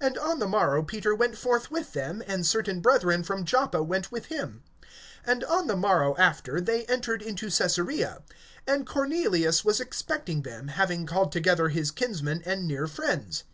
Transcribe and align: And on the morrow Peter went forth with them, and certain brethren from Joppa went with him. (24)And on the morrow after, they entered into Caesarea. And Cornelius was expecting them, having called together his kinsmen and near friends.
And 0.00 0.16
on 0.16 0.38
the 0.38 0.48
morrow 0.48 0.82
Peter 0.82 1.14
went 1.14 1.36
forth 1.36 1.70
with 1.70 1.92
them, 1.92 2.22
and 2.26 2.46
certain 2.46 2.80
brethren 2.80 3.22
from 3.22 3.44
Joppa 3.44 3.82
went 3.82 4.10
with 4.10 4.28
him. 4.32 4.62
(24)And 5.26 5.50
on 5.50 5.66
the 5.66 5.76
morrow 5.76 6.16
after, 6.16 6.62
they 6.62 6.86
entered 6.86 7.20
into 7.20 7.50
Caesarea. 7.50 8.22
And 8.66 8.86
Cornelius 8.86 9.66
was 9.66 9.78
expecting 9.78 10.40
them, 10.40 10.68
having 10.68 11.04
called 11.04 11.30
together 11.30 11.68
his 11.68 11.90
kinsmen 11.90 12.40
and 12.46 12.66
near 12.66 12.86
friends. 12.86 13.44